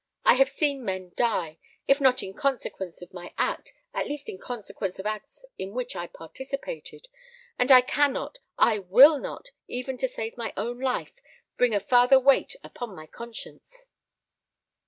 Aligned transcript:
I 0.25 0.33
have 0.33 0.49
seen 0.49 0.83
men 0.83 1.11
die, 1.15 1.59
if 1.87 2.01
not 2.01 2.23
in 2.23 2.33
consequence 2.33 3.03
of 3.03 3.13
my 3.13 3.35
act, 3.37 3.71
at 3.93 4.07
least 4.07 4.27
in 4.29 4.39
consequence 4.39 4.97
of 4.97 5.05
acts 5.05 5.45
in 5.59 5.75
which 5.75 5.95
I 5.95 6.07
participated, 6.07 7.07
and 7.59 7.71
I 7.71 7.81
cannot, 7.81 8.39
I 8.57 8.79
will 8.79 9.19
not, 9.19 9.51
even 9.67 9.97
to 9.97 10.07
save 10.07 10.35
my 10.37 10.53
own 10.57 10.79
life, 10.79 11.13
bring 11.55 11.75
a 11.75 11.79
farther 11.79 12.19
weight 12.19 12.55
upon 12.63 12.95
my 12.95 13.05
conscience." 13.05 13.85